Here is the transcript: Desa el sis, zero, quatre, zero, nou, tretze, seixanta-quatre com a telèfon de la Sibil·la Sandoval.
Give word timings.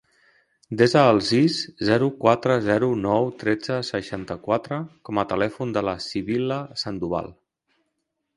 Desa 0.77 1.01
el 1.09 1.19
sis, 1.25 1.57
zero, 1.89 2.07
quatre, 2.23 2.55
zero, 2.69 2.89
nou, 3.03 3.29
tretze, 3.43 3.77
seixanta-quatre 3.91 4.81
com 5.11 5.21
a 5.21 5.27
telèfon 5.35 5.77
de 5.77 5.85
la 5.91 5.95
Sibil·la 6.09 6.59
Sandoval. 6.87 7.31